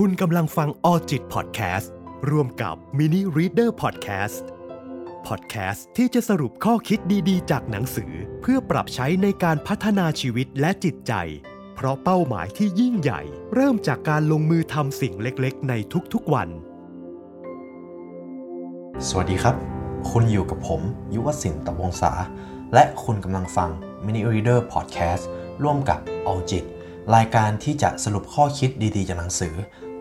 [0.00, 1.92] คุณกำลังฟังออจิตพอดแคสต์
[2.30, 6.98] ร่วมกับ Mini Reader Podcast พอดแคสต์ที่จะสรุปข้อคิด
[7.28, 11.12] ดีๆ จากหนังสือ เพื่อปรับใช้ในการพัฒนาชีวิตและจิตใจ
[11.74, 13.22] เพราะเป้าหมายที่ยิ่งใหญ่
[13.54, 15.74] เริ่มจากการลงมือทำสิ่งเล็กๆ ใน
[16.12, 16.48] ทุกๆวัน
[19.08, 19.56] สวัสดีครับ
[20.10, 20.80] คุณอยู่กับผม
[21.14, 22.12] ยุวศิลป์ตะวงศา
[22.74, 23.70] และคุณกำลังฟัง
[24.04, 25.24] Mini Reader Podcast
[25.62, 26.00] ร่วมกับ
[26.30, 26.64] All จิต
[27.16, 29.54] รายการที่จะสรุปข้อคิดดีๆจากหนังสือ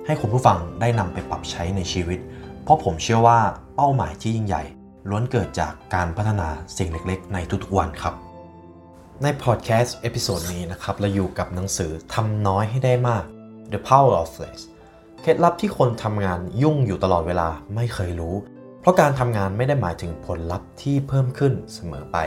[0.05, 2.19] ให้คุณผู้ฟังได้นำไปปรับใช้ในชีวิต
[2.63, 3.39] เพราะผมเชื่อว่า
[3.75, 4.63] เป้าหมายที่ยิ่งใหญ่
[5.09, 8.13] ล้วนเกิดจากการพัฒนาสิ่งเล็กๆ ในทุกๆวันครับ
[9.21, 13.23] ในพอดแคสต์ episode นี้นะครับเราอยู่กับหนังสือทำน้อยให้ได้มาก
[13.71, 14.61] The Power of Less
[15.21, 18.35] เคล็ดลับที่คนทำงานยุ่งอยู่ตลอดเวลาไม่เคยรู้
[18.81, 22.17] เพราะการทำงานไม่ได้หมายถึงผลลัพธ์ที่เพิ่มขึ้นเสมอไป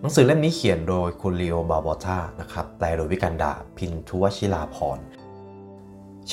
[0.00, 4.98] หนังสือเล่มนี้เขียนโดยคุณลีโอบาบอตานะครับแปลโดยวิกันดาพินทุวชิลาพร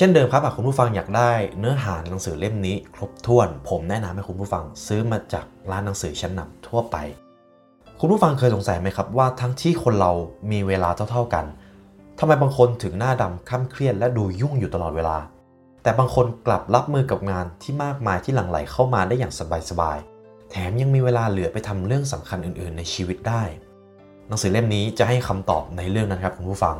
[0.00, 6.96] ช่นเดิมครับหากคุณผู้ฟังอยากได้เนื้อหาหนังสือเล่มนี้ ครบถ้วน ผมแนะนำให้คุณผู้ฟังซื้อมาจากร้านหนังสือชั้นนำทั่วไป
[8.00, 10.12] คุณผู้ฟังเคยสงสัยไหมครับว่าทั้งที่คนเรา
[10.52, 11.44] มีเวลาเท่าๆกัน
[12.18, 15.16] ทำไมบางคนถึงหน้าดำค่ำเครียดและดูยุ่งอยู่ตลอดเวลา
[15.82, 19.32] แต่บางคนกลับรับมือกับงานที่มากมายที่หลั่งไหลเข้ามาได้อย่าง
[19.70, 23.42] สบายๆแถมยังมีเวลาเหลือไปทำเรื่องสำคัญอื่น ๆ ในชีวิตได้
[24.28, 26.76] หนังสือเล่มนี้จะให้คำตอบในเรื่องนั้นครับคุณผู้ฟัง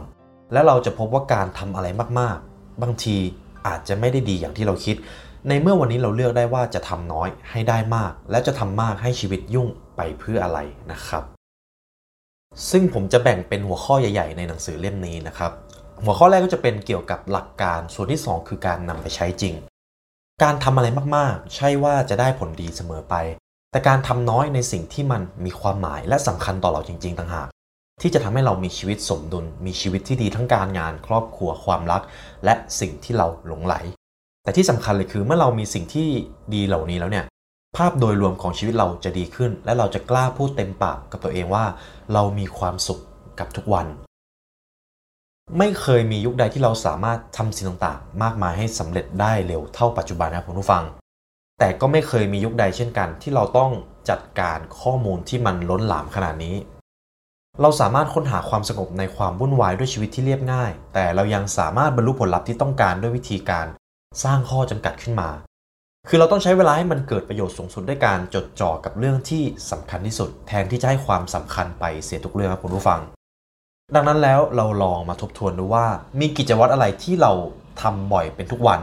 [0.53, 1.89] และเราจะพบว่าการทำอะไร
[2.21, 3.17] มากๆ บางที
[3.67, 4.97] อาจจะไม่ได้ดีอย่างที่เราคิด
[5.49, 10.59] ในเมื่อวันนี้เราเลือกได้ว่าจะทำน้อยให้ได้มาก และจะทำมากให้ชีวิตยุ่งไปเพื่ออะไร
[10.93, 11.25] นะครับ
[12.71, 15.53] ซึ่งผมจะแบ่งเป็นหัวข้อใหญ่ ๆ ในหนังสือเล่มนี้นะครับ
[16.05, 19.55] หัวข้อแรกก็จะเป็นเกี่ยวกับหลักการ ส่วนที่ 2 คือการนำไปใช้จริง
[20.43, 23.15] การทำอะไรมากๆ ใช่ว่าจะได้ผลดีเสมอไป
[23.71, 27.49] แต่การทำน้อยในสิ่งที่มันมีความหมายและสำคัญต่อเราจริง ๆ ต่างหาก
[28.01, 32.03] ที่จะทำให้เรามีชีวิตสมดุล มีชีวิตที่ดีทั้งการงาน ครอบครัวความรัก
[32.45, 33.75] และสิ่งที่เราหลงไหล
[34.43, 36.09] แต่ที่สำคัญเลยคือเมื่อเรามีสิ่งที่
[36.55, 37.25] ดีเหล่านี้แล้วเนี่ย
[37.77, 41.65] ภาพโดยรวมของชีวิตเราจะดีขึ้น และเราจะกล้าพูดเต็มปากกับตัวเองว่า
[42.13, 43.01] เรามีความสุข
[43.39, 43.87] กับทุกวัน
[45.59, 50.85] ไม่เคยมียุคใดที่เราสามารถทำสิ่งต่างๆ มากมายให้สำเร็จได้เร็วเท่าปัจจุบันนะครับคุณผู้ฟัง
[51.59, 53.71] แต่ก็ไม่เคยมียุคใดเช่นกัน ที่เราต้อง
[54.11, 56.55] จัดการข้อมูลที่มันล้นหลามขนาดนี้
[57.63, 63.67] เราสามารถค้นหาความสงบในความวุ่นวายด้วยชีวิตที่เรียบง่าย แต่เรายังสามารถบรรลุผลลัพธ์ที่ต้องการด้วยวิธีการ
[64.25, 65.29] สร้างข้อจำกัดขึ้นมา
[66.09, 73.01] คือเราต้องใช้เวลาให้มันเกิดประโยชน์สูงสุดด้วยการจดจ่อกับเรื่องที่สำคัญที่สุด แทนที่จะให้ความสำคัญไปเสียทุกเรื่องครับคุณผู้ฟัง
[73.95, 75.87] ดังนั้นแล้วเราลองมาทบทวนดูว่า
[76.21, 77.33] มีกิจวัตรอะไรที่เรา
[77.83, 78.81] ทำบ่อยเป็นทุกวัน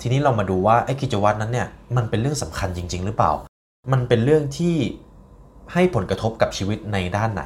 [0.00, 3.32] ทีนี้เรามาดูว่าไอ้กิจวัตรนั้นเนี่ยมันเป็นเรื่องสำคัญจริง ๆ หรือเปล่า
[3.92, 4.76] มันเป็นเรื่องที่
[5.72, 7.44] ให้ผลกระทบกับชีวิตในด้านไหน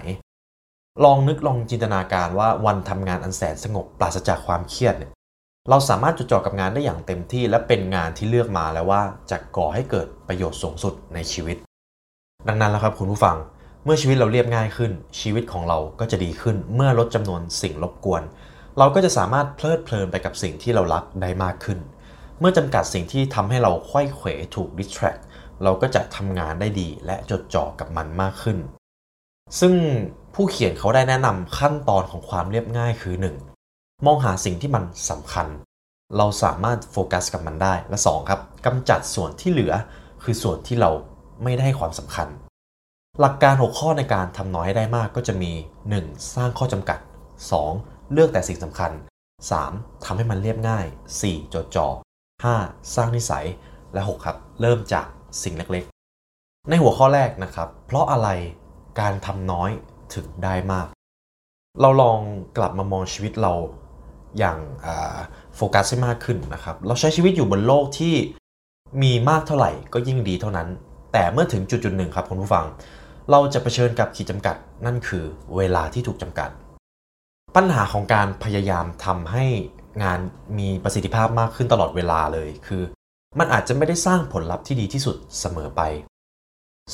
[1.05, 5.11] ลองนึกลองจินตนาการว่าวันทำงานอันแสนสงบปราศจากความเครียดเนี่ย
[5.71, 11.57] เราสามารถจดจ่อกับงานได้อย่างเต็มที่ และเป็นงานที่เลือกมาแล้วว่าจะก่อให้เกิดประโยชน์สูงสุดในชีวิต
[12.49, 13.37] ดังนั้นแล้วครับคุณผู้ฟัง
[13.85, 18.23] เมื่อชีวิตเราเรียบง่ายขึ้น ชีวิตของเราก็จะดีขึ้นเมื่อลดจำนวนสิ่งรบกวน
[18.79, 21.79] เราก็จะสามารถเพลิดเพลินไปกับสิ่งที่เรารักได้มากขึ้น
[22.41, 25.21] เมื่อจำกัดสิ่งที่ทำให้เราควยเขวถูก distract
[25.63, 28.59] เราก็จะทำงานได้ดีและจดจ่อกับมันมากขึ้น
[29.61, 29.75] ซึ่ง
[30.35, 33.15] ผู้เขียนเขาได้แนะนำขั้นตอนของความเรียบง่ายคือ
[33.61, 34.07] 1.
[34.07, 35.47] มองหาสิ่งที่มันสำคัญ
[36.17, 38.31] เราสามารถโฟกัสกับมันได้ และ 2.
[38.31, 39.73] ครับกำจัดส่วนที่เหลือ
[40.23, 40.91] คือส่วนที่เรา
[41.43, 42.29] ไม่ได้ความสำคัญ
[43.21, 45.53] หลักการ 6 ข้อในการทำน้อยให้ได้มากก็จะมี
[45.93, 46.35] 1.
[46.35, 46.99] สร้างข้อจำกัด
[47.57, 48.13] 2.
[48.13, 48.93] เลือกแต่สิ่งสำคัญ
[49.49, 50.05] 3.
[50.05, 50.87] ทำให้มันเรียบง่าย
[51.21, 51.55] 4.
[51.55, 51.87] จดจ่อ
[52.43, 52.95] 5.
[52.95, 53.47] สร้างนิสัย
[53.95, 55.07] และ 6 ครับ เริ่มจาก
[55.43, 58.29] สิ่งเล็กๆ ในหัวข้อแรกนะครับ เพราะอะไร
[59.01, 59.71] การทำน้อย
[60.15, 60.87] ถึงได้มาก
[61.81, 62.19] เราลอง
[62.57, 63.55] กลับมามองชีวิตเรา
[64.39, 64.59] อย่าง
[65.57, 68.15] โฟกัสให้มากขึ้นนะครับ เราใช้ชีวิตอยู่บนโลกที่
[69.03, 70.69] มีมากเท่าไหร่ก็ยิ่งดีเท่านั้น
[71.13, 72.67] แต่เมื่อถึงจุดจุดหนึ่งครับคุณผู้ฟัง
[73.31, 74.57] เราจะเผชิญกับขีดจำกัด
[74.87, 75.25] นั่นคือ
[75.57, 76.51] เวลาที่ถูกจำกัด
[77.57, 79.45] ปัญหาของการพยายามทำให้
[80.03, 80.21] งาน
[80.59, 82.83] มีประสิทธิภาพมากขึ้นตลอดเวลาเลย คือ
[83.39, 85.83] มันอาจจะไม่ได้สร้างผลลัพธ์ที่ดีที่สุดเสมอไป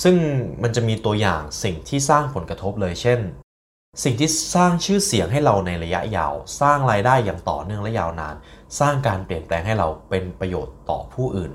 [0.02, 0.16] ซึ่ง
[0.62, 3.20] มันจะมีตัวอย่างสิ่งที่สร้างผลกระทบเลยเช่น
[4.04, 8.34] สิ่งที่สร้างชื่อเสียงให้เราในระยะยาว สร้างรายได้อย่างต่อเนื่องและยาวนาน
[8.80, 11.52] สร้างการเปลี่ยนแปลงให้เราเป็นประโยชน์ต่อผู้อื่น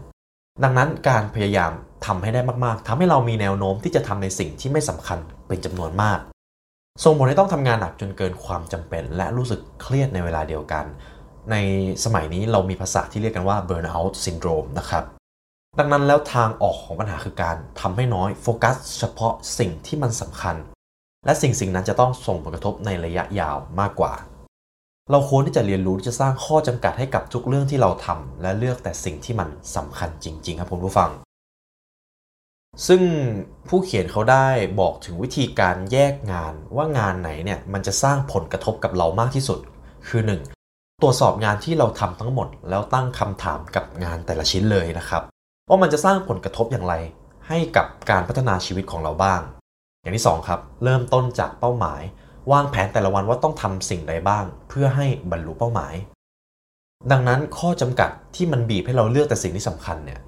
[0.64, 1.72] ดังนั้นการพยายาม
[2.06, 6.20] ทำให้ได้มากๆทำให้เรามีแนวโน้มที่จะทำในสิ่งที่ไม่สำคัญเป็นจำนวนมาก
[7.04, 10.86] ส่งผลให้ต้องทำงานหนักจนเกินความจำเป็น และรู้สึกเครียดในเวลาเดียวกัน
[11.52, 11.56] ใน
[12.06, 15.04] สมัยนี้เรามีภาษาที่เรียกกันว่า burnout syndrome นะครับ
[15.80, 20.56] ดังนั้นแล้วทางออกของปัญหาคือการทำให้น้อยโฟกัสเฉพาะสิ่งที่มันสำคัญ
[21.26, 24.14] และสิ่งสิ่งนั้นจะต้องส่งผลกระทบในระยะยาวมากกว่า
[25.12, 31.10] เราควรที่จะเรียนรู้ที่จะสร้างข้อจำกัดให้กับทุกเรื่องที่เราทำและเลือกแต่สิ่งที่มันสำคัญจริง ๆ ครับคุณผู้ฟัง
[32.88, 33.02] ซึ่ง
[33.68, 34.48] ผู้เขียนเขาได้
[34.80, 39.60] บอกถึงวิธีการแยกงานว่างานไหนเนี่ยมันจะสร้างผลกระทบกับเรามากที่สุด
[40.08, 40.22] คือ
[40.62, 41.02] 1.
[41.02, 45.24] ตรวจสอบงานที่เราทำทั้งหมด แล้วตั้งคำถามกับงานแต่ละชิ้นเลยนะครับ
[45.70, 46.94] ว่ามันจะสร้างผลกระทบอย่างไร
[47.48, 49.42] ให้กับการพัฒนาชีวิตของเราบ้าง
[50.02, 52.02] อย่างที่ 2 ครับ เริ่มต้นจากเป้าหมาย
[52.52, 55.94] วางแผนแต่ละวันว่าต้องทำสิ่งใดบ้าง เพื่อให้บรรลุเป้าหมาย
[57.12, 60.20] ดังนั้นข้อจำกัดที่มันบีบให้เราเลือกแต่สิ่งที่สำคัญเนี่ย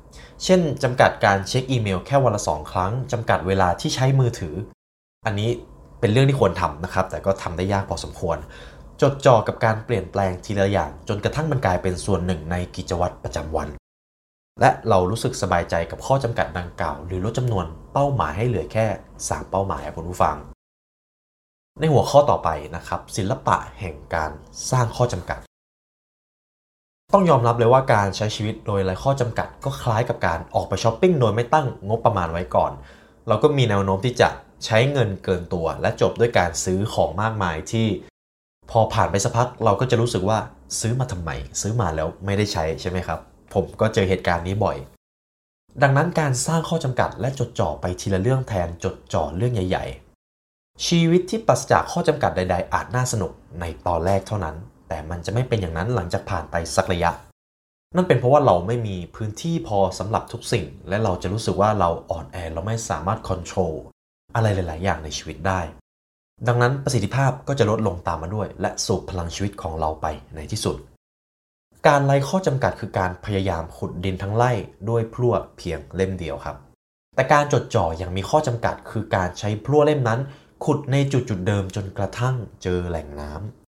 [0.44, 4.56] เช่นจำกัดการเช็คอีเมลแค่วันละสองครั้งจำกัดเวลาที่ใช้มือถือ
[5.26, 5.50] อันนี้
[6.00, 8.38] เป็นเรื่องที่ควรทำนะครับ แต่ก็ทำได้ยากพอสมควร
[9.02, 13.70] จดจ่อกับการเปลี่ยนแปลงทีละอย่าง จนกระทั่งมันกลายเป็นส่วนหนึ่งในกิจวัตรประจำวัน
[14.62, 18.86] และเรารู้สึกสบายใจกับข้อจำกัดดังกล่าว หรือลดจำนวนเป้าหมายให้เหลือแค่
[19.18, 20.36] 3 เป้าหมายคุณผู้ฟัง
[21.80, 24.32] ในหัวข้อต่อไปนะครับศิลปะแห่งการ
[24.72, 25.40] สร้างข้อจำกัด
[27.14, 32.72] ต้องยอมรับเลยว่าการใช้ชีวิตโดยไร้ข้อจำกัด ก็คล้ายกับการออกไปช้อปปิ้งโดยไม่ตั้งงบประมาณไว้ก่อน
[33.28, 34.30] เราก็มีแนวโน้มที่จะ
[34.66, 37.88] ใช้เงินเกินตัว และจบด้วยการซื้อของมากมายที่
[38.72, 40.38] พอผ่านไปสักพักเราก็จะรู้สึกว่า
[40.80, 41.30] ซื้อมาทำไม
[41.62, 43.20] ซื้อมาแล้วไม่ได้ใช้ใช่ไหมครับ
[43.54, 44.78] ผมก็เจอเหตุการณ์นี้บ่อย
[45.81, 49.86] ดังนั้นการสร้างข้อจำกัดและจดจ่อไปทีละเรื่องแทนจดจ่อเรื่องใหญ่
[50.36, 54.56] ๆ ชีวิตที่ปราศจากข้อจำกัดใด ๆ อาจน่าสนุกในตอนแรกเท่านั้น
[54.88, 57.12] แต่มันจะไม่เป็นอย่างนั้นหลังจากผ่านไปสักระยะ
[57.96, 63.74] นั่นเป็นเพราะว่าเราไม่มีพื้นที่พอสำหรับทุกสิ่ง และเราจะรู้สึกว่าเราอ่อนแอเราไม่สามารถควบคุม
[64.36, 65.62] อะไรหลาย ๆ อย่างในชีวิตได้
[66.48, 70.06] ดังนั้นประสิทธิภาพก็จะลดลงตามมาด้วย และสูบพลังชีวิตของเราไป
[70.36, 70.78] ในที่สุด
[71.88, 74.52] การไล่ข้อจำกัดคือการพยายามขุดดินทั้งไล่
[74.90, 76.56] ด้วยพลั่วเพียงเล่มเดียวครับ
[77.16, 80.20] แต่การจดจ่ออย่างมีข้อจำกัดคือการใช้พลั่วเล่มนั้น
[80.66, 83.31] ขุดในจุดจุดเดิมจนกระทั่งเจอแหล่งน้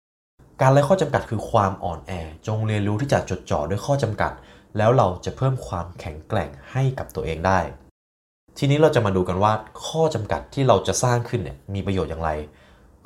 [0.09, 2.13] ำการไล่ข้อจำกัดคือความอ่อนแอ
[2.47, 4.33] จงเรียนรู้ที่จะจดจ่อด้วยข้อจำกัด
[4.77, 7.61] แล้วเราจะเพิ่มความแข็งแกร่งให้กับตัวเองได้
[8.59, 9.53] ทีนี้เราจะมาดูกันว่า
[9.87, 12.31] ข้อจำกัดที่เราจะสร้างขึ้นเนี่ยมีประโยชน์อย่างไร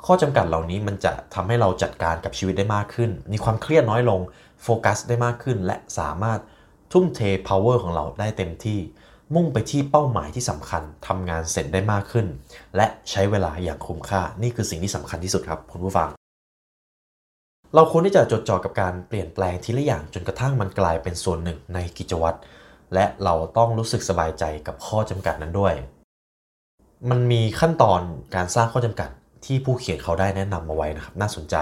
[0.05, 4.21] ข้อจำกัดเหล่านี้มันจะทำให้เราจัดการกับชีวิตได้มากขึ้น มีความเครียดน้อยลง
[4.63, 6.39] โฟกัสได้มากขึ้น และสามารถ
[6.91, 8.79] ทุ่มเท power ของเราได้เต็มที่
[9.35, 12.27] มุ่งไปที่เป้าหมายที่สำคัญทำงานเสร็จได้มากขึ้น
[12.75, 16.09] และใช้เวลาอย่างคุ้มค่า นี่คือสิ่งที่สำคัญที่สุดครับคุณผู้ฟัง
[17.75, 22.37] เราควรที่จะจดจ่อกับการเปลี่ยนแปลงทีละอย่างจนกระทั่งมันกลายเป็นส่วนหนึ่งในกิจวัตร
[22.93, 25.73] และเราต้องรู้สึกสบายใจกับข้อจำกัดนั้นด้วย
[27.09, 28.01] มันมีขั้นตอน
[28.35, 29.09] การสร้างข้อจำกัด
[29.45, 31.55] ที่ผู้เขียนเขาได้แนะนำมาไว้นะครับน่าสนใจ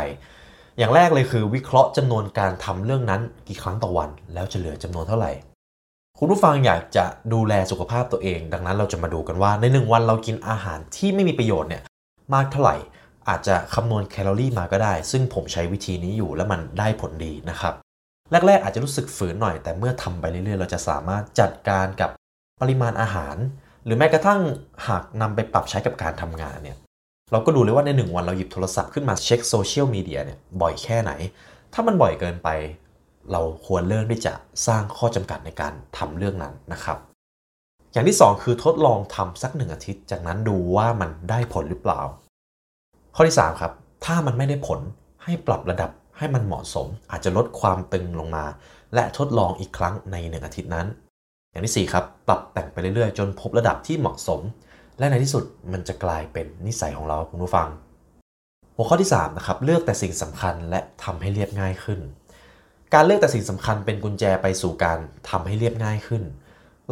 [0.78, 5.32] อย่างแรกเลยคือวิเคราะห์จำนวนการทำเรื่องนั้นกี่ครั้งต่อวัน แล้วจะเหลือจำนวนเท่าไหร่
[6.20, 11.84] คุณผู้ฟังอยากจะดูแลสุขภาพตัวเอง ดังนั้นเราจะมาดูกันว่าในหนึ่งวันเรากินอาหารที่ไม่มีประโยชน์เนี่ย
[12.34, 12.76] มากเท่าไหร่
[13.30, 17.74] อาจจะคำนวณแคลอรี่มาก็ได้ ซึ่งผมใช้วิธีนี้อยู่แล้วมันได้ผลดีนะครับ
[18.48, 22.10] แรกๆอาจจะรู้สึกฝืนหน่อย แต่เมื่อทำไปเรื่อยๆ เราจะสามารถจัดการกับ
[22.62, 23.36] ปริมาณอาหาร
[23.86, 24.42] หรือแม้กระทั่ง
[24.88, 26.78] หากนำไปปรับใช้กับการทำงานเนี่ย
[27.32, 31.12] เราก็ดูเลยว่าในหนึ่งวันเราหยิบโทรศัพท์ขึ้นมาเช็คโซเชียลมีเดียเนี่ยบ่อยแค่ไหน
[31.74, 32.50] ถ้ามันบ่อยเกินไป
[33.32, 34.34] เราควรเริ่มที่จะ
[34.68, 36.98] สร้างข้อจำกัดในการทำเรื่องนั้นนะครับ
[37.92, 42.02] อย่างที่ 2 คือทดลองทำสักหนึ่งอาทิตย์ จากนั้นดูว่ามันได้ผลหรือเปล่า
[43.16, 43.72] ข้อที่ 3 ครับ
[44.06, 44.80] ถ้ามันไม่ได้ผล
[45.24, 48.46] ให้ปรับระดับให้มันเหมาะสม อาจจะลดความตึงลงมา
[48.94, 50.88] และทดลองอีกครั้งในหนึ่งอาทิตย์นั้น
[51.52, 54.42] อย่างที่ 4 ครับ ปรับแต่งไปเรื่อยๆ จนพบระดับที่เหมาะสม
[55.00, 57.68] และในที่สุดมันจะกลายเป็นนิสัยของเราคุณผู้ฟัง
[58.76, 62.00] หัวข้อที่3นะครับเลือกแต่สิ่งสำคัญและทำให้เรียบง่ายขึ้น
[62.94, 65.00] การเลือกแต่สิ่งสำคัญเป็นกุญแจไปสู่การ
[65.30, 66.24] ทำให้เรียบง่ายขึ้น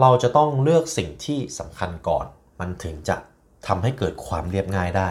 [0.01, 2.25] เราจะต้องเลือกสิ่งที่สำคัญก่อน
[2.59, 3.15] มันถึงจะ
[3.67, 5.09] ทำให้เกิดความเรียบง่ายได้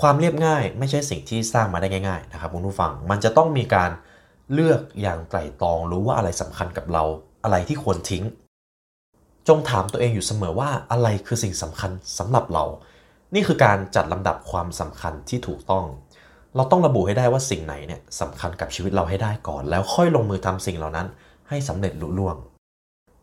[0.00, 3.90] ความเรียบง่ายไม่ใช่สิ่งที่สร้างมาได้ง่าย ๆ นะครับคุณผู้ฟัง มันจะต้องมีการ
[4.52, 7.04] เลือกอย่างไตร่ตรองรู้ว่าอะไรสำคัญกับเรา
[7.44, 8.24] อะไรที่ควรทิ้ง
[9.48, 12.64] จงถามตัวเองอยู่เสมอว่าอะไรคือสิ่งสำคัญสำหรับเรา
[13.34, 15.84] นี่คือการจัดลำดับความสำคัญที่ถูกต้อง
[16.56, 21.06] เราต้องระบุให้ได้ว่าสิ่งไหนเนี่ยสำคัญกับชีวิตเราให้ได้ก่อน แล้วค่อยลงมือทำสิ่งเหล่านั้น
[21.48, 22.36] ให้สำเร็จลุล่วง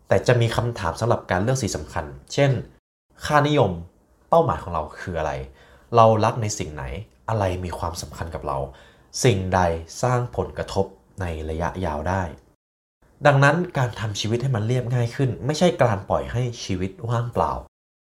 [0.08, 2.52] แต่จะมีคำถามสำหรับการเลือกสิ่งสำคัญ เช่น
[3.26, 3.72] ค่านิยม
[4.30, 5.32] เป้าหมายของเราคืออะไร
[5.96, 6.84] เรารักในสิ่งไหน
[7.30, 8.58] อะไรมีความสำคัญกับเรา
[9.24, 9.60] สิ่งใด
[10.02, 10.86] สร้างผลกระทบ
[11.22, 12.22] ในระยะยาวได้
[13.28, 17.52] ดังนั้นการทำชีวิตให้มันเรียบง่ายขึ้น ไม่ใช่การปล่อยให้ชีวิตว่างเปล่า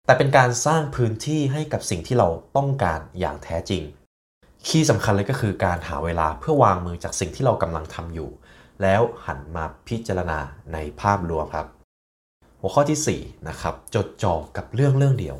[0.05, 3.83] แต่เป็นการสร้างพื้นที่ให้กับสิ่งที่เราต้องการอย่างแท้จริง
[4.67, 8.29] คีย์สำคัญเลยก็คือการหาเวลาเพื่อวางมือจากสิ่งที่เรากำลังทำอยู่
[8.81, 10.39] แล้วหันมาพิจารณา
[10.73, 11.67] ในภาพรวมครับ
[12.59, 15.37] หัวข้อที่4นะครับจดจ่อกับเรื่องเรื่องเดียว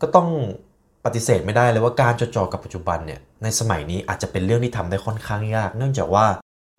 [0.00, 0.28] ก็ต้อง
[1.04, 6.26] ปฏิเสธไม่ได้เลยว่าการจดจ่อกับปัจจุบันเนี่ยในสมัยนี้อาจจะเป็นเรื่องที่ทำได้ค่อนข้างยาก เนื่องจากว่า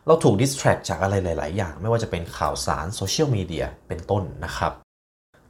[0.08, 4.74] เราถูกดิสแทรกจากอะไรหลาย ๆ อย่าง ไม่ว่าจะเป็นข่าวสารโซเชียลมีเดียเป็นต้นนะครับ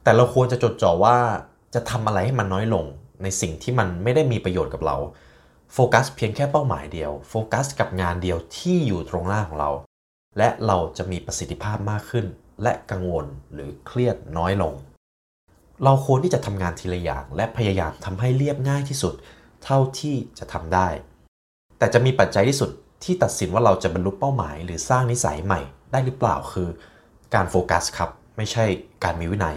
[0.02, 1.16] แต่เราควรจะจดจ่อว่า
[1.74, 2.84] จะทำอะไรให้มันน้อยลง
[3.22, 4.96] ในสิ่งที่มันไม่ได้มีประโยชน์กับเรา
[5.72, 9.70] โฟกัสเพียงแค่เป้าหมายเดียวโฟกัสกับงานเดียวที่อยู่ตรงหน้าของเรา
[10.38, 12.26] และเราจะมีประสิทธิภาพมากขึ้น
[12.62, 14.74] และกังวลหรือเครียดน้อยลง
[15.84, 19.14] เราควรที่จะทำงานทีละอย่างและพยายามทำให้เรียบง่ายที่สุด
[19.64, 20.88] เท่าที่จะทำได้
[21.78, 22.70] แต่จะมีปัจจัยที่สุด
[23.04, 25.60] ที่ตัดสินว่าเราจะบรรลุเป้าหมาย หรือสร้างนิสัยใหม่
[25.92, 26.68] ได้หรือเปล่าคือ
[27.34, 28.64] การโฟกัสครับ ไม่ใช่
[29.04, 29.56] การมีวินัย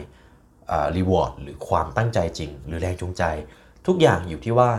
[0.96, 3.24] reward หรือความตั้งใจจริง หรือแรงจูงใจ
[3.88, 4.70] ทุกอย่างอยู่ที่ว่า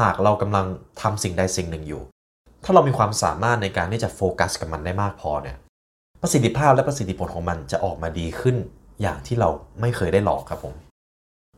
[0.00, 0.66] หากเรากำลัง
[1.00, 2.02] ทำสิ่งใดสิ่งหนึ่งอยู่
[2.64, 5.56] ถ้าเรามีความสามารถในการที่จะโฟกัสกับมันได้มากพอเนี่ย
[6.22, 8.56] ประสิทธิภาพและประสิทธิผลของมันจะออกมาดีขึ้น
[9.00, 9.48] อย่างที่เรา
[9.80, 10.74] ไม่เคยได้หลอกครับผม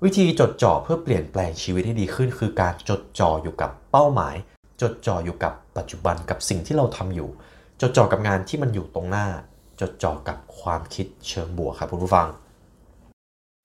[0.05, 4.35] วิธีจดจ่อเพื่อเปลี่ยนแปลงชีวิตให้ดีขึ้น คือการจดจ่ออยู่กับเป้าหมาย
[4.83, 7.29] จดจ่ออยู่กับปัจจุบันกับสิ่งที่เราทำอยู่
[7.81, 9.27] จดจ่อกับงานที่มันอยู่ตรงหน้า
[9.81, 12.27] จดจ่อกับความคิดเชิงบวกครับคุณผู้ฟัง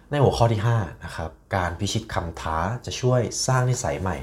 [0.10, 4.18] ในหัวข้อที่5นะครับการพิชิตคำท้าจะช่วยสร้างนิสัยใหม่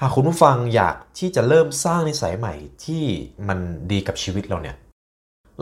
[0.00, 3.04] หากคุณผู้ฟังอยากที่จะเริ่มสร้างนิสัยใหม่ที่
[3.48, 3.58] มัน
[3.90, 4.76] ดีกับชีวิตเราเนี่ย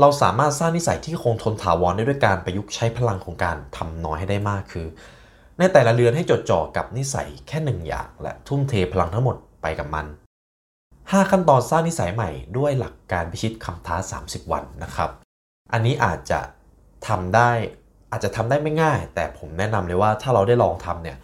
[0.01, 4.87] เราสามารถสร้างนิสัยที่คงทนถาวรได้ด้วยการประยุกต์ใช้พลังของการทำน้อยให้ได้มากคือ
[5.59, 10.07] ในแต่ละเรือนให้จดจ่อกับนิสัยแค่หนึ่งอย่าง และทุ่มเทพลังทั้งหมด ไปกับมัน
[10.69, 15.11] 5 ขั้นตอนสร้างนิสัยใหม่ด้วยหลักการพิชิตคำท้า 30 วันนะครับ
[15.73, 16.41] อันนี้อาจจะ
[17.09, 17.51] ทำได้
[18.11, 21.17] อาจจะทำได้ไม่ง่าย แต่ผมแนะนำเลยว่าถ้าเราได้ลองทำเนี่ย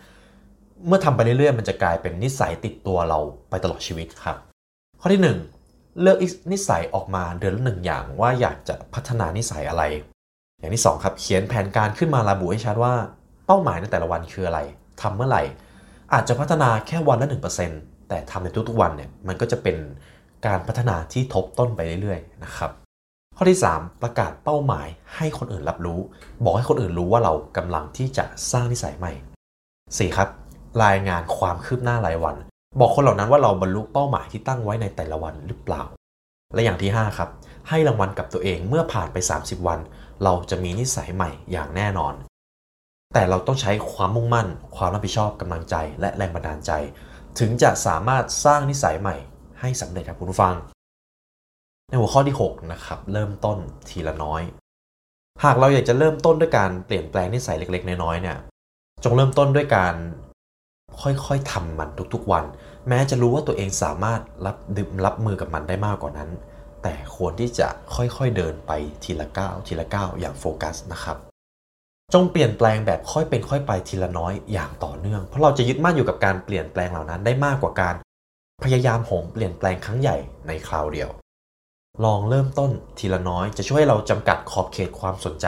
[0.87, 3.19] เมื่อทำไปเรื่อยๆ มันจะกลายเป็นนิสัยติดตัวเรา
[3.51, 4.37] ไปตลอดชีวิตครับ
[5.01, 5.23] ข้อที่
[5.61, 6.19] 1 เลือก
[6.53, 9.83] นิสัยออกมาเดือนละหนึ่งอย่างว่าอยากจะพัฒนานิสัยอะไร
[10.59, 12.95] อย่างที่ 2 ครับ เขียนแผนการขึ้นมาระบุให้ชัดว่า
[13.47, 14.61] เป้าหมายในแต่ละวันคืออะไร
[15.01, 15.43] ทำเมื่อไหร่
[16.15, 19.77] อาจจะพัฒนาแค่วันละ1% แต่ทำในทุกๆวันเนี่ยมันก็จะเป็น
[20.47, 22.71] การพัฒนาที่ทบต้นไปเรื่อยๆนะครับ
[23.37, 24.87] ข้อที่ 3 ประกาศเป้าหมาย
[25.17, 26.01] ให้คนอื่นรับรู้
[26.45, 29.13] บอกให้คนอื่นรู้ว่าเรากำลังที่จะสร้างนิสัยใหม่
[29.67, 30.17] 4.
[30.17, 30.29] ครับ
[30.85, 32.37] รายงานความคืบหน้ารายวัน
[32.81, 35.83] บอกคนเหล่านั้นว่าเราบรรลุเป้าหมายที่ตั้งไว้ในแต่ละวันหรือเปล่า
[36.55, 37.29] และอย่างที่ 5 ครับ
[37.69, 39.81] ให้รางวัลกับตัวเองเมื่อผ่านไป 30 วัน
[40.25, 42.15] เราจะมีนิสัยใหม่อย่างแน่นอน
[43.15, 46.73] แต่เราต้องใช้ความมุ่งมั่น ความรับผิดชอบกำลังใจ และแรงบันดาลใจ
[47.41, 49.17] ถึงจะสามารถสร้างนิสัยใหม่
[49.61, 50.55] ให้สำเร็จครับคุณผู้ฟัง
[51.89, 54.43] ในหัวข้อที่ 6 นะครับ เริ่มต้นทีละน้อย
[55.45, 58.37] หากเราอยากจะเริ่มต้นด้วยการเปลี่ยนแปลงนิสัยเล็ก ๆ น้อยๆเนี่ย
[59.05, 59.95] จงเริ่มต้นด้วยการ
[61.01, 62.45] ค่อยๆทำมันทุกๆวัน
[62.89, 66.31] แม้จะรู้ว่าตัวเองสามารถรับดึมรับมือกับมันได้มากกว่านั้น
[66.83, 68.73] แต่ควรที่จะค่อยๆเดินไป
[69.05, 71.17] ทีละก้าวทีละก้าวอย่างโฟกัสนะครับ
[72.15, 77.95] จงเปลี่ยนแปลงแบบค่อยเป็นค่อยไปทีละน้อยอย่างต่อเนื่อง เพราะเราจะยึดมั่นอยู่กับการเปลี่ยนแปลงเหล่านั้นได้มากกว่าการ
[78.65, 81.11] พยายามโหมเปลี่ยนแปลงครั้งใหญ่ในคราวเดียว
[82.05, 85.47] ลองเริ่มต้นทีละน้อยจะช่วยเราจำกัดขอบเขตความสนใจ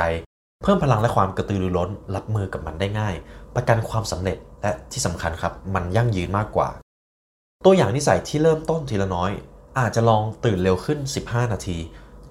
[0.63, 3.15] เพิ่มพลังและความกระตือรือร้นรับมือกับมันได้ง่าย
[3.55, 6.69] ประกันความสำเร็จและที่สำคัญครับมันยั่งยืนมากกว่า
[7.65, 9.31] ตัวอย่างนิสัยที่เริ่มต้นทีละน้อย
[9.79, 11.79] อาจจะลองตื่นเร็วขึ้น 15 นาที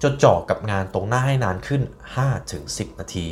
[0.02, 1.82] จดจ่อกับงานตรงหน้าให้นานขึ้น
[2.40, 3.26] 5-10 นาที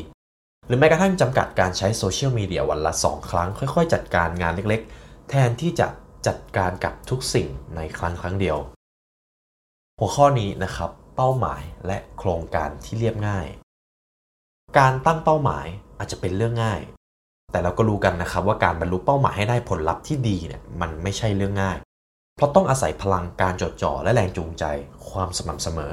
[0.66, 5.86] หรือแม้กระทั่งจำกัดการใช้โซเชียลมีเดียวันละ 2 ครั้ง ค่อยๆ จัดการงานเล็กๆ แทนที่จะ
[6.26, 8.56] จัดการกับทุกสิ่งในครั้งครั้งเดียว
[9.98, 13.46] หัวข้อนี้นะครับ เป้าหมายและโครงการที่เรียบง่าย
[14.78, 15.66] การตั้งเป้าหมาย
[15.98, 16.80] อาจจะเป็นเรื่องง่าย
[17.52, 21.76] แต่เราก็รู้กันนะครับว่าการบรรลุเป้าหมายให้ได้ผลลัพธ์ที่ดีเนี่ยมันไม่ใช่เรื่องง่าย
[22.36, 24.64] เพราะต้องอาศัยพลังการจดจ่อและแรงจูงใจ
[25.08, 25.92] ความสม่ำเสมอ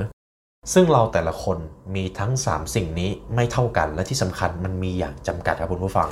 [0.72, 1.58] ซึ่งเราแต่ละคน
[1.96, 6.10] มีทั้ง 3 สิ่งนี้ไม่เท่ากัน และที่สำคัญมันมีอย่างจำกัดครับคุณผู้ฟัง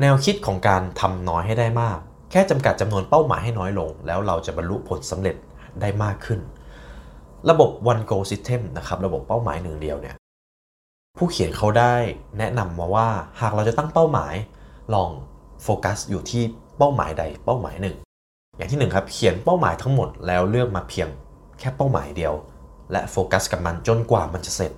[0.00, 1.98] แนวคิดของการทำน้อยให้ได้มาก
[2.30, 5.36] แค่จำกัดจำนวนเป้าหมายให้น้อยลง แล้วเราจะบรรลุผลสำเร็จ
[5.80, 6.40] ได้มากขึ้น
[7.50, 10.16] ระบบ one goal system นะครับระบบเป้าหมายหนึ่งเดียวเนี่ย
[11.18, 11.94] ผู้เขียนเขาได้
[12.38, 13.08] แนะนำมาว่า
[13.40, 14.34] หากเราจะตั้งเป้าหมาย
[14.94, 15.10] ลอง
[15.62, 16.42] โฟกัสอยู่ที่
[16.78, 17.96] เป้าหมายใดเป้าหมายหนึ่ง
[18.56, 21.08] อย่างที่1ครับเขียนเป้าหมายทั้งหมดแล้วเลือกมาเพียง
[21.58, 22.34] แค่เป้าหมายเดียว
[22.92, 24.72] และโฟกัสกับมันจนกว่ามันจะเสร็จ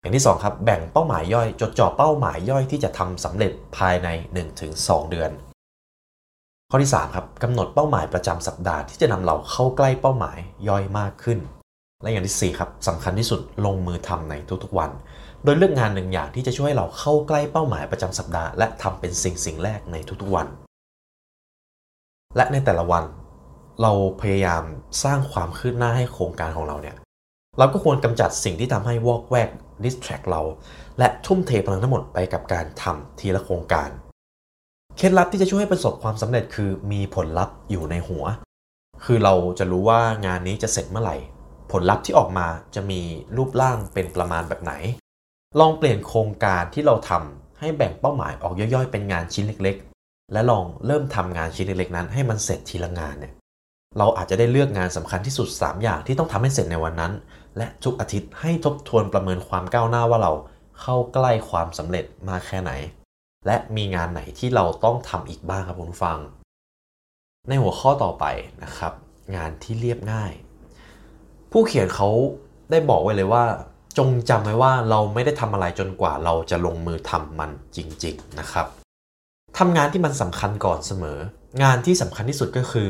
[0.00, 4.08] อย่างที่ 2 ครับ แบ่งเป้าหมายย่อย จดจ่อเป้าหมายย่อยที่จะทำสำเร็จภายใน
[4.60, 5.30] 1-2 เดือน
[6.70, 10.38] ข้อที่ 3 ครับกำหนดเป้าหมายประจำสัปดาห์ที่จะนำเราเข้าใกล้เป้าหมาย
[10.68, 11.38] ย่อยมากขึ้น
[12.02, 14.90] และอย่างที่ 4 ครับสำคัญที่สุดลงมือทำในทุกๆวัน
[15.44, 20.46] โดยเลือกงานหนึ่งอย่างที่จะช่วยเราเข้าใกล้เป้าหมายประจำสัปดาห์และทำเป็นสิ่งสิ่งแรกในทุกๆวัน
[22.36, 23.04] และในแต่ละวัน
[23.82, 24.62] เราพยายาม
[25.04, 26.96] สร้างความคืบหน้าให้โครงการของเราเนี่ย
[27.58, 29.50] เราก็ควรกำจัดสิ่งที่ทำให้วอกแวก
[29.84, 30.42] ดิสแทรกเรา
[30.98, 33.90] และทุ่มเทพลังทั้งหมดไปกับการทำทีละโครงการ
[34.96, 38.24] เคล็ดลับที่จะช่วยให้ประสบความสำเร็จคือมีผลลัพธ์อยู่ในหัว
[39.04, 41.16] คือเราจะรู้ว่างานนี้จะเสร็จเมื่อไหร่
[41.72, 43.00] ผลลัพธ์ที่ออกมาจะมี
[43.36, 44.72] รูปร่างเป็นประมาณแบบไหน
[45.60, 53.32] ลองเปลี่ยนโครงการที่เราทำให้แบ่งเป้าหมายออกย่อยๆ เป็นงานชิ้นเล็กๆ และลองเริ่มทำงานชิ้นเล็กๆนั้น ให้มันเสร็จทีละงานเนี่ย
[53.98, 57.12] เราอาจจะได้เลือกงานสำคัญที่สุด 3 อย่างที่ต้องทำให้เสร็จในวันนั้น
[57.58, 60.32] และทุกอาทิตย์ให้ทบทวนประเมินความก้าวหน้าว่าเรา
[60.80, 62.72] เข้าใกล้ความสำเร็จมากแค่ไหน
[63.46, 66.18] และมีงานไหนที่เราต้องทำอีกบ้างครับคุณผู้ฟัง
[67.48, 68.24] ในหัวข้อต่อไป
[68.64, 68.92] นะครับ
[69.36, 70.32] งานที่เรียบง่าย
[71.52, 72.08] ผู้เขียนเขา
[72.70, 73.44] ได้บอกไว้เลยว่า
[73.98, 78.66] จงจำไว้ว่าเราไม่ได้ทำอะไรจนกว่าเราจะลงมือทำมันจริง ๆนะครับ
[79.58, 81.18] ทำงานที่มันสำคัญก่อนเสมอ
[81.62, 82.86] งานที่สำคัญที่สุดก็คือ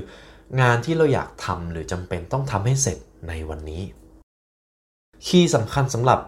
[0.61, 3.83] งานที่เราอยากทำหรือจำเป็นต้องทำให้เสร็จในวันนี้
[5.27, 6.19] คีย์สำคัญสำหรับ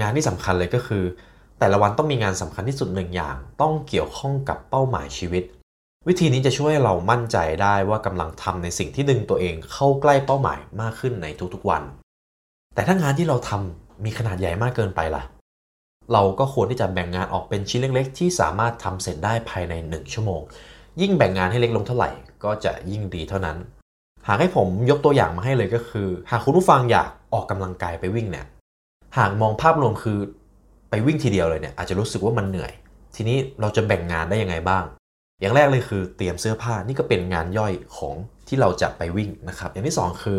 [0.00, 1.04] งานที่สำคัญเลยก็คือ
[1.58, 5.44] แต่ละวันต้องมีงานสำคัญที่สุดหนึ่งอย่าง ต้องเกี่ยวข้องกับเป้าหมายชีวิต
[6.08, 11.82] วิธีนี้จะช่วยเรามั่นใจได้ว่ากำลังทำในสิ่งที่ดึงตัวเองเข้าใกล้เป้าหมายมากขึ้นในทุกๆวัน
[12.74, 15.22] แต่ถ้างานที่เราทำมีขนาดใหญ่มากเกินไปล่ะ
[16.12, 20.42] เราก็ควรที่จะแบ่งงานออกเป็นชิ้นเล็กๆ ที่สามารถทำเสร็จได้ภายใน 1 ชั่วโมง
[21.00, 22.10] ยิ่งแบ่งงานให้เล็กลงเท่าไหร่
[22.44, 23.56] ก็จะยิ่งดีเท่านั้น
[24.28, 28.46] หากให้ผมยกตัวอย่างมาให้เลยก็คือ หากคุณผู้ฟังอยากออกกำลังกายไปวิ่งเนี่ย
[29.18, 30.18] หากมองภาพรวมคือ
[30.90, 32.72] ไปวิ่งทีเดียวเลยเนี่ยอาจจะรู้สึกว่ามันเหนื่อย
[33.16, 34.84] ทีนี้เราจะแบ่งงานได้ยังไงบ้าง
[35.40, 38.14] อย่างแรกเลยคือเตรียมเสื้อผ้านี่ก็เป็นงานย่อยของ
[38.48, 40.38] ที่เราจะไปวิ่งนะครับ อย่างที่ 2 คือ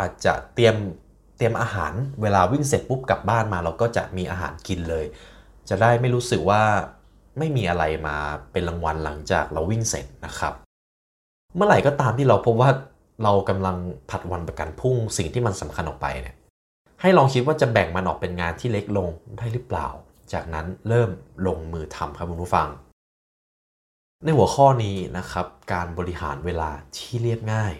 [0.00, 0.76] อาจจะเตรียม
[1.36, 1.92] เตรียมอาหาร
[2.22, 5.04] เวลาวิ่งเสร็จปุ๊บกลับบ้านมา เราก็จะมีอาหารกินเลย
[5.68, 6.62] จะได้ไม่รู้สึกว่า
[7.38, 8.16] ไม่มีอะไรมา
[8.52, 10.54] เป็นรางวัลหลังจากเราวิ่งเสร็จนะครับ
[11.56, 12.70] เมื่อไหร่ก็ตามที่เราพบว่า
[13.24, 13.76] เรากำลัง
[14.10, 16.36] ผัดวันประกันพุ่งสิ่งที่มันสำคัญออกไปเนี่ย
[17.00, 19.08] ให้ลองคิดว่าจะแบ่งมันออกเป็นงานที่เล็กลง
[19.38, 19.88] ได้หรือเปล่า
[20.32, 21.10] จากนั้นเริ่ม
[21.46, 22.68] ลงมือทำครับคุณผู้ฟัง
[24.24, 27.72] ในหัวข้อนี้นะครับการบริหารเวลาที่เรียบง่าย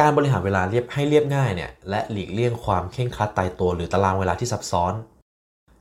[0.00, 4.92] การบริหารเวลาเรียบให้เรียบง่ายเนี่ยและหลีกเลี่ยงความเคร่งครัดตายตัวหรือตารางเวลาที่ซับซ้อน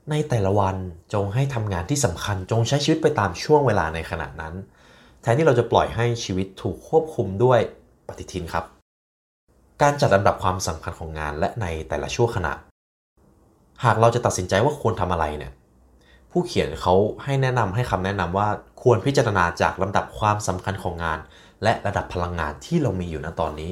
[0.10, 0.76] ในแต่ละวัน
[1.14, 4.54] จงให้ทำงานที่สำคัญจงใช้ชีวิตไปตามช่วงเวลาในขณะนั้น
[5.22, 7.60] แทนที่เราจะปล่อยให้ชีวิตถูกควบคุมด้วย
[8.08, 8.66] ปฏิทินครับ
[9.82, 12.54] การจัดลำดับความสำคัญของงานและในแต่ละช่วงขณะ
[13.84, 15.52] หากเราจะตัดสินใจว่าควรทำอะไรเนี่ย
[16.32, 18.48] ผู้เขียนเขาให้แนะนำให้คำแนะนำว่า
[18.82, 21.20] ควรพิจารณาจากลำดับความสำคัญของงาน
[21.64, 23.72] และระดับพลังงานที่เรามีอยู่ณตอนนี้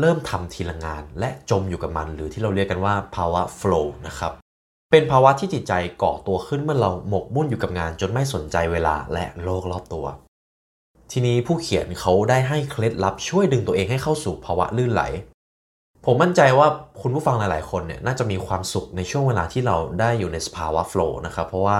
[0.00, 4.32] เริ่มทำทีละงานและจมอยู่กับมัน หรือที่เราเรียกกันว่าภาวะ flow นะครับ
[4.90, 10.06] เป็นภาวะที่จิตใจก่อตัวขึ้นเมื่อเราหมกมุ่นอยู่กับงานจนไม่สนใจเวลาและโลกรอบตัว
[11.12, 15.02] ทีนี้ผู้เขียนเขาได้ให้เคล็ดลับช่วยดึงตัวเองให้เข้าสู่ภาวะลื่นไหล
[16.04, 16.68] ผมมั่นใจว่า
[17.00, 21.78] คุณผู้ฟังหลาย ๆ คนเนี่ยน่าจะมีความสุขในช่วงเวลาที่เราได้อยู่ในสภาวะโฟล์นะครับ เพราะว่า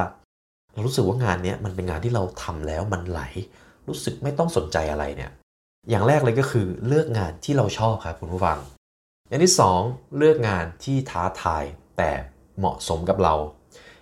[0.73, 3.21] เรารู้สึกว่างานนี้มันเป็นงานที่เราทำแล้วมันไหล
[3.89, 5.31] รู้สึกไม่ต้องสนใจอะไรเนี่ย
[5.91, 8.59] อย่างแรกเลยก็คือเลือกงานที่เราชอบครับคุณผู้ฟัง
[9.29, 11.65] อย่างที่ 2 เลือกงานที่ท้าทาย
[11.99, 12.11] แต่
[12.59, 13.35] เหมาะสมกับเรา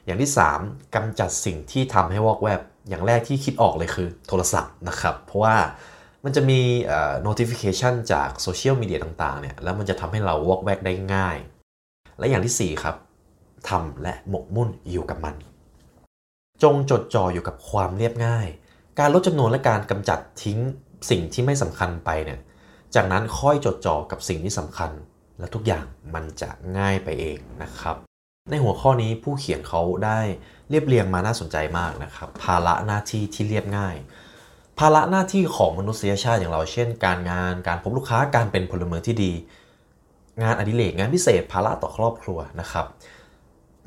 [0.05, 5.57] อย่างที่ 3กำจัดสิ่งที่ทำให้วอกแวบ อย่างแรกที่คิดออกเลยคือโทรศัพท์นะครับ เพราะว่า
[6.25, 6.61] มันจะมี
[7.27, 11.37] notification จากโซเชียลมีเดียต่างๆเนี่ยแล้วมันจะทำให้เราวอกแวกได้ง่าย
[12.19, 12.97] และอย่างที่ 4 ครับ
[13.69, 15.35] ทำและหมกมุ่นอยู่กับมัน
[16.63, 18.49] จงจดจ่ออยู่กับความเรียบง่าย
[18.99, 20.59] การลดจำนวนและการกำจัดทิ้ง
[21.11, 22.41] สิ่งที่ไม่สำคัญไปเนี่ย
[22.95, 24.91] จากนั้นค่อยจดจ่อกับสิ่งที่สำคัญ
[25.39, 27.97] และทุกอย่างมันจะง่ายไปเองนะครับ
[28.51, 30.21] ในหัวข้อนี้ผู้เขียนเขาได้
[30.71, 33.97] เรียบเรียงมาน่าสนใจมากนะครับภาระหน้าที่ที่เรียบง่าย
[34.79, 39.33] ภาระหน้าที่ของมนุษยชาติอย่างเราเช่น การงานการพบลูกค้าการเป็นพลเมืองที่ดี
[40.43, 42.87] งานอดิเรกงานพิเศษ ภาระต่อครอบครัวนะครับ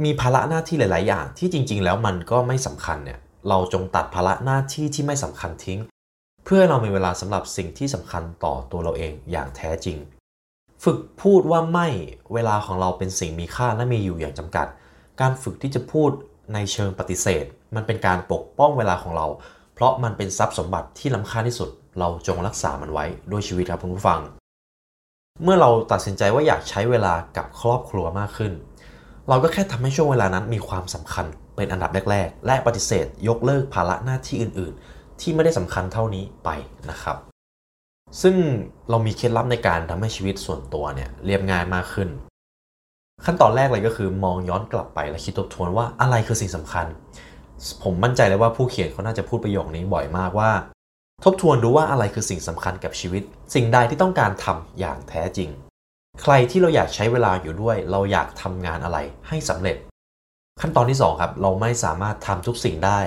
[0.03, 3.19] มีภาระหน้าที่หลาย ๆ อย่างที่จริง ๆ แล้วมันก็ไม่สำคัญเนี่ย
[3.49, 5.79] เราจงตัดภาระหน้าที่ที่ไม่สำคัญทิ้ง
[6.45, 9.97] เพื่อเรามีเวลาสำหรับสิ่งที่สำคัญต่อตัวเราเองอย่างแท้จริง
[10.83, 11.87] ฝึกพูดว่าไม่
[12.33, 14.67] เวลาของเราเป็นสิ่งมีค่าและมีอยู่อย่างจำกัด
[15.21, 16.11] การฝึกที่จะพูด
[16.53, 19.27] ในเชิงปฏิเสธ มันเป็นการปกป้องเวลาของเรา
[19.73, 24.19] เพราะมันเป็นทรัพย์สมบัติที่ล้ำค่าที่สุด เราจงรักษามันไว้ด้วยชีวิตครับคุณผู้ฟัง
[25.43, 28.53] เมื่อเราตัดสินใจว่าอยากใช้เวลากับครอบครัวมากขึ้น
[29.29, 36.49] เราก็แค่ทำให้ช่วงเวลานั้นมีความสำคัญเป็นอันดับแรก ๆ และปฏิเสธ ยกเลิกภาระหน้าที่อื่น ๆ ที่ไม่ได้สำคัญเท่านี้ไป
[36.89, 37.28] นะครับ
[38.21, 38.35] ซึ่ง
[38.89, 42.09] เรามีเคล็ดลับในการทำให้ชีวิตส่วนตัวเนี่ยเรียบง่ายมากขึ้น
[43.25, 46.85] ขั้นตอนแรกเลยก็คือมองย้อนกลับไปและคิดทบทวนว่าอะไรคือสิ่งสำคัญ
[47.83, 50.51] ผมมั่นใจเลยว่าผู้เขียนเขาน่าจะพูดประโยคนี้บ่อยมากว่า
[51.25, 53.23] ทบทวนดูว่าอะไรคือสิ่งสำคัญกับชีวิต
[53.55, 55.49] สิ่งใดที่ต้องการทำอย่างแท้จริง
[56.21, 59.77] ใครที่เราอยากใช้เวลาอยู่ด้วย เราอยากทำงานอะไรให้สำเร็จ
[60.61, 62.99] ขั้นตอนที่ 2 ครับ เราไม่สามารถทำทุกสิ่งได้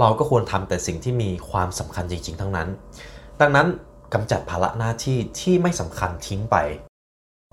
[0.00, 2.68] เราก็ควรทำแต่สิ่งที่มีความสำคัญจริง ๆ ทั้งนั้น
[3.40, 3.66] ดังนั้น
[4.14, 6.56] กำจัดภาระหน้าที่ที่ไม่สำคัญทิ้งไป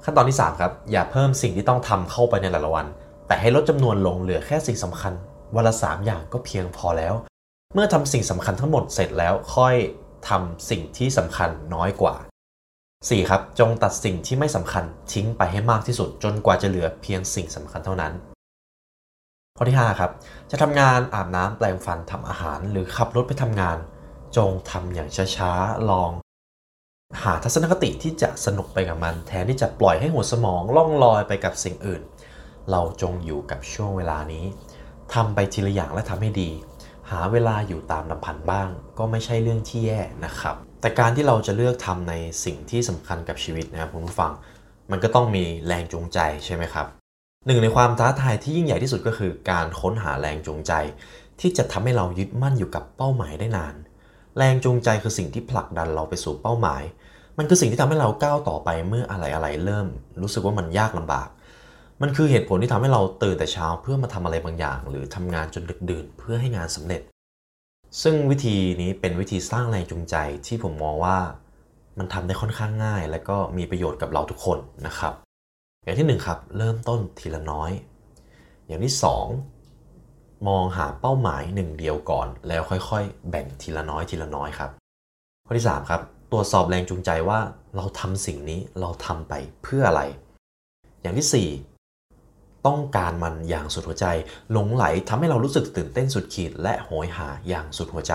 [0.03, 2.85] ขั้นตอนที่ 3 ครับ อย่าเพิ่มสิ่งที่ต้องทำเข้าไปในแต่ละวัน
[3.27, 5.13] แต่ให้ลดจำนวนลงเหลือแค่สิ่งสำคัญ
[5.55, 7.13] วันละ 3 อย่างก็เพียงพอแล้ว
[7.73, 9.75] เมื่อทำสิ่งสำคัญทั้งหมดเสร็จแล้วค่อย
[10.29, 12.15] ทำสิ่งที่สำคัญน้อยกว่า
[12.73, 13.29] 4.
[13.29, 18.13] ครับ จงตัดสิ่งที่ไม่สำคัญทิ้งไปให้มากที่สุด จนกว่าจะเหลือเพียงสิ่งสำคัญเท่านั้น
[19.57, 20.11] ข้อที่5ครับ
[20.51, 23.77] จะทำงานอาบน้ำแปลงฟันทำอาหารหรือขับรถไปทำงาน
[24.37, 26.11] จงทำอย่างช้าๆ ลอง
[27.23, 32.01] หาทัศนคติที่จะสนุกไปกับมัน แทนที่จะปล่อยให้หัวสมองล่องลอยไปกับสิ่งอื่น
[32.71, 34.45] เราจงอยู่กับช่วงเวลานี้
[35.13, 36.49] ทำไปทีละอย่างและทำให้ดี
[37.11, 42.13] หาเวลาอยู่ตามลำพันบ้าง ก็ไม่ใช่เรื่องที่แย่นะครับ แต่การที่เราจะเลือกทำใน
[42.45, 44.31] สิ่งที่สำคัญกับชีวิตนะครับคุณผู้ฟัง
[44.91, 46.87] มันก็ต้องมีแรงจูงใจใช่ไหมครับ
[47.45, 50.73] หนึ่งในความท้าทายที่ยิ่งใหญ่ที่สุดก็คือการค้นหาแรงจูงใจ
[51.39, 53.75] ที่จะทำให้เรายึดมั่นอยู่กับเป้าหมายได้นาน
[54.37, 56.83] แรงจูงใจคือสิ่งที่ผลักดันเราไปสู่เป้าหมาย
[57.37, 59.87] มันคือสิ่งที่ทำให้เราก้าวต่อไปเมื่ออะไรอะไรเริ่ม
[60.21, 61.27] รู้สึกว่ามันยากลำบาก
[62.01, 67.01] มันคือเหตุผลที่ทำให้เราตื่นแต่เช้าเพื่อมาทำอะไรบางอย่าง หรือทำงานจนดึกดื่นเพื่อให้งานสำเร็จ
[68.01, 70.15] ซึ่งวิธีนี้เป็นวิธีสร้างแรงจูงใจ
[70.47, 71.17] ที่ผมมองว่า
[71.97, 75.13] มันทำได้ค่อนข้างง่าย และก็มีประโยชน์กับเราทุกคนนะครับ
[75.83, 77.71] อย่างที่1ครับเริ่มต้นทีละน้อย
[78.67, 78.93] อย่างที่
[79.27, 79.60] 2
[80.47, 84.71] มองหาเป้าหมายหนึ่งเดียวก่อน แล้วค่อยๆ แบ่งทีละน้อยทีละน้อยครับ
[85.45, 86.01] ข้อที่ 3 ครับ
[86.31, 87.39] ตรวจสอบแรงจูงใจว่า
[87.75, 90.01] เราทำสิ่งนี้เราทำไปเพื่ออะไร
[91.01, 91.47] อย่างที่
[91.87, 94.07] 4ต้องการมันอย่างสุดหัวใจ
[94.51, 98.13] หลงไหลทำให้เรารู้สึกตื่นเต้นสุดขีด และโหยหาอย่างสุดหัวใจ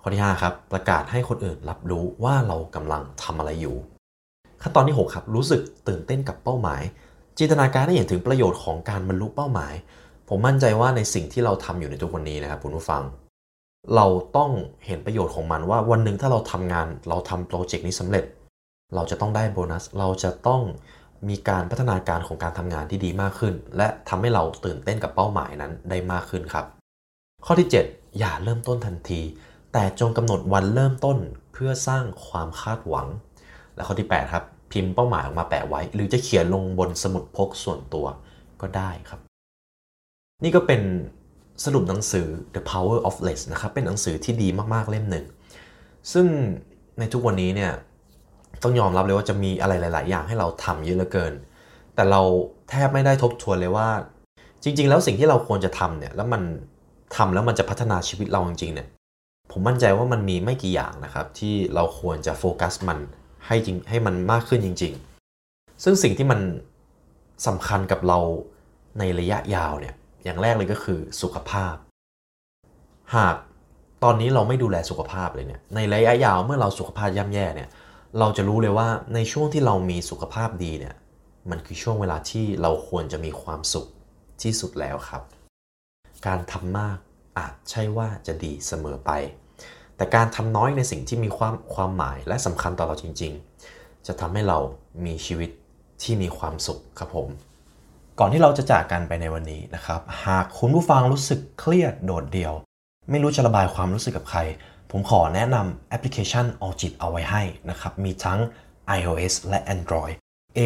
[0.00, 3.76] ข้อที่ 5 ครับ ประกาศให้คนอื่นรับรู้ว่าเรากำลังทำอะไรอยู่
[4.62, 6.82] ขั้นตอนที่ 6 ครับ รู้สึกตื่นเต้นกับเป้าหมาย
[7.38, 9.74] จินตนาการให้เห็นถึงประโยชน์ของการบรรลุเป้าหมาย
[10.32, 13.02] ผมมั่นใจว่าในสิ่งที่เราทำอยู่ในทุกวันนี้นะครับคุณผู้ฟัง
[13.96, 14.50] เราต้อง
[14.86, 18.24] เห็นประโยชน์ของมันว่าวันหนึ่งถ้าเราทำงานเราทำโปรเจกต์นี้สำเร็จ
[18.94, 20.62] เราจะต้องได้โบนัส เราจะต้อง
[21.28, 26.64] มีการพัฒนาการของการทำงานที่ดีมากขึ้น และทำให้เราตื่นเต้นกับเป้าหมายนั้นได้มากขึ้นครับ
[27.46, 29.20] ข้อที่ 7 อย่าเริ่มต้นทันที
[29.72, 31.18] แต่จงกำหนดวันเริ่มต้น
[31.52, 33.06] เพื่อสร้างความคาดหวัง
[33.74, 38.06] และข้อที่ 8 ครับ พิมพ์เป้าหมายออกมาแปะไว้ หรือจะเขียนลงบนสมุดพกส่วนตัว
[38.60, 39.29] ก็ได้ครับ
[40.42, 40.82] นี่ก็เป็น
[41.64, 45.24] สรุปหนังสือ The Power of Less นะครับเป็นหนังสือที่ดีมากๆเล่มหนึ่ง
[46.12, 46.26] ซึ่ง
[46.98, 47.72] ในทุกวันนี้เนี่ย
[48.62, 51.32] ต้องยอมรับเลยว่าจะมีอะไรหลาย ๆ อย่างให้เราทำเยอะเหลือเกิน
[51.94, 52.20] แต่เรา
[52.70, 53.88] แทบไม่ได้ทบทวนเลยว่า
[54.62, 56.42] จริง ๆ แล้วสิ่งที่เราควรจะทำเนี่ยแล้วมัน
[57.16, 58.88] ทำแล้วมันจะพัฒนาชีวิตเราจริง ๆ เนี่ย
[59.50, 62.98] ผมมั่นใจว่ามันมีไม่กี่อย่างนะครับ ที่เราควรจะโฟกัสมัน
[63.46, 64.92] ให้จริงให้มันมากขึ้นจริง
[65.38, 66.40] ๆ ซึ่งสิ่งที่มัน
[67.46, 68.18] สำคัญกับเรา
[68.98, 71.74] ในระยะยาวเนี่ย อย่างแรกเลยก็คือสุขภาพ
[73.16, 73.36] หาก
[74.04, 77.68] ตอนนี้เราไม่ดูแลสุขภาพเลยเนี่ย ในระยะยาวเมื่อเราสุขภาพย่ำแย่เนี่ย
[78.18, 80.94] เราจะรู้เลยว่าในช่วงที่เรามีสุขภาพดีเนี่ย
[81.50, 83.86] มันคือช่วงเวลาที่เราควรจะมีความสุข
[84.42, 85.22] ที่สุดแล้วครับ
[86.26, 86.98] การทำมาก
[87.38, 89.10] อาจใช่ว่าจะดีเสมอไป
[89.96, 93.32] แต่การทำน้อยในสิ่งที่มีความความหมายและสำคัญต่อเราจริง
[93.70, 94.58] ๆ จะทำให้เรา
[95.06, 95.50] มีชีวิต
[96.02, 97.28] ที่มีความสุขครับผม
[98.22, 102.54] ก่อนที่เราจะจากกันไปในวันนี้นะครับ หากคุณผู้ฟังรู้สึกเครียดโดดเดี่ยว
[103.10, 104.40] ไม่รู้จะระบายความรู้สึกกับใคร
[104.90, 108.40] ผมขอแนะนำแอปพลิเคชัน All จิตเอาไว้ให้นะครับ มีทั้ง
[108.98, 110.14] iOS และ Android
[110.58, 110.60] A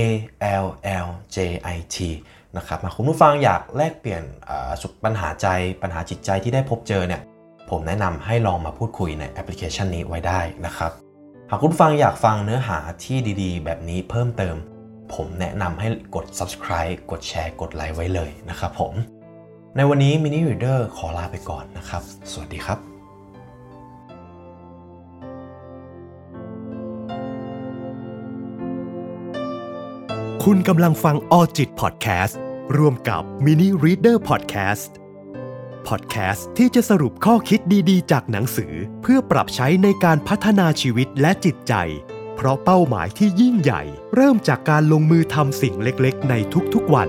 [0.65, 0.67] L
[1.07, 1.39] L J
[1.77, 1.97] I T
[2.57, 4.23] นะครับหากคุณผู้ฟังอยากแลกเปลี่ยน
[4.83, 5.47] สุขปัญหาใจ
[5.83, 7.23] ปัญหาจิตใจที่ได้พบเจอเนี่ย
[7.71, 10.93] ผมแนะนำให้ลองมาพูดคุยในแอปพลิเคชันนี้ไว้ได้นะครับ
[11.51, 14.57] หากคุณฟังอยากฟังเนื้อหาที่ดีๆ แบบนี้เพิ่มเติม
[15.15, 18.95] ผมแนะนำให้กด subscribe กดแชร์ กดไลค์ไว้เลยนะครับผม
[19.77, 22.79] ในวันนี้ Mini Reader ขอลาไปก่อนนะครับ สวัสดีครับ
[30.45, 32.41] คุณกำลังฟังออจิตพอดแคสต์
[32.77, 34.91] ร่วมกับ Mini Reader Podcast
[35.89, 38.73] Podcast ที่จะสรุปข้อคิดดีๆ จากหนังสือ
[39.03, 41.75] เพื่อปรับใช้ในการพัฒนาชีวิตและจิตใจ
[42.37, 43.83] เพราะเป้าหมายที่ยิ่งใหญ่
[44.15, 46.35] เริ่มจากการลงมือทำสิ่งเล็กๆ ใน
[46.75, 47.09] ทุกๆวัน